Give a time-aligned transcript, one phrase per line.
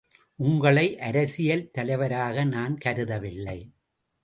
[0.35, 3.59] உங்களை அரசியல் தலைவராக நான் கருதவில்லை.